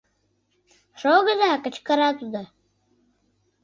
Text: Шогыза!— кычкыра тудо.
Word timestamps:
Шогыза!— 0.99 1.51
кычкыра 1.63 2.09
тудо. 2.19 2.41